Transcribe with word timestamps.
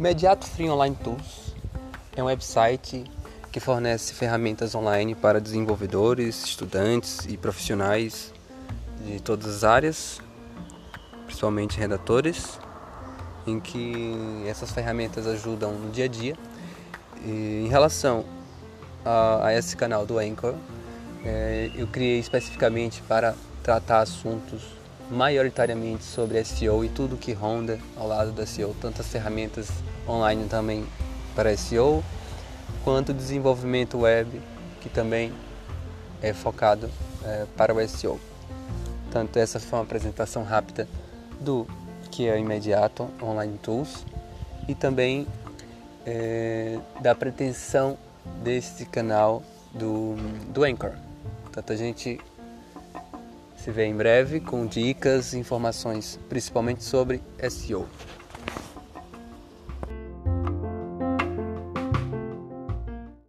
Mediato 0.00 0.46
Free 0.46 0.70
Online 0.70 0.96
Tools 0.96 1.54
é 2.16 2.22
um 2.22 2.26
website 2.26 3.04
que 3.52 3.60
fornece 3.60 4.14
ferramentas 4.14 4.74
online 4.74 5.14
para 5.14 5.38
desenvolvedores, 5.38 6.42
estudantes 6.42 7.26
e 7.28 7.36
profissionais 7.36 8.32
de 9.04 9.20
todas 9.20 9.56
as 9.56 9.62
áreas, 9.62 10.18
principalmente 11.26 11.78
redatores, 11.78 12.58
em 13.46 13.60
que 13.60 14.42
essas 14.46 14.70
ferramentas 14.70 15.26
ajudam 15.26 15.74
no 15.74 15.90
dia 15.90 16.06
a 16.06 16.08
dia. 16.08 16.34
E 17.22 17.64
em 17.66 17.68
relação 17.68 18.24
a, 19.04 19.48
a 19.48 19.54
esse 19.54 19.76
canal 19.76 20.06
do 20.06 20.18
Anchor, 20.18 20.54
é, 21.26 21.70
eu 21.74 21.86
criei 21.86 22.18
especificamente 22.18 23.02
para 23.02 23.34
tratar 23.62 24.00
assuntos 24.00 24.79
maioritariamente 25.10 26.04
sobre 26.04 26.42
SEO 26.44 26.84
e 26.84 26.88
tudo 26.88 27.16
que 27.16 27.32
ronda 27.32 27.78
ao 27.96 28.06
lado 28.06 28.30
da 28.32 28.46
SEO, 28.46 28.74
tantas 28.80 29.08
ferramentas 29.08 29.68
online 30.08 30.46
também 30.48 30.86
para 31.34 31.56
SEO, 31.56 32.02
quanto 32.84 33.12
desenvolvimento 33.12 33.98
web, 33.98 34.40
que 34.80 34.88
também 34.88 35.32
é 36.22 36.32
focado 36.32 36.88
é, 37.24 37.46
para 37.56 37.74
o 37.74 37.88
SEO. 37.88 38.20
Tanto 39.10 39.38
essa 39.38 39.58
foi 39.58 39.78
uma 39.78 39.84
apresentação 39.84 40.44
rápida 40.44 40.88
do 41.40 41.66
que 42.10 42.28
é 42.28 42.34
o 42.34 42.38
Imediato 42.38 43.08
Online 43.22 43.58
Tools 43.58 44.04
e 44.68 44.74
também 44.74 45.26
é, 46.06 46.78
da 47.00 47.14
pretensão 47.14 47.98
desse 48.42 48.84
canal 48.86 49.42
do, 49.72 50.14
do 50.52 50.64
Anchor. 50.64 50.92
Portanto, 51.42 51.72
a 51.72 51.76
gente 51.76 52.20
se 53.62 53.70
vê 53.70 53.84
em 53.84 53.94
breve 53.94 54.40
com 54.40 54.66
dicas 54.66 55.34
e 55.34 55.38
informações, 55.38 56.18
principalmente 56.30 56.82
sobre 56.82 57.22
SEO. 57.50 57.86